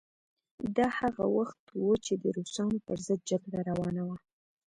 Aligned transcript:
دا 0.77 0.87
هغه 0.99 1.25
وخت 1.37 1.61
و 1.83 1.89
چې 2.05 2.13
د 2.23 2.23
روسانو 2.37 2.77
پر 2.85 2.97
ضد 3.07 3.19
جګړه 3.31 3.59
روانه 3.69 4.01
وه. 4.07 4.17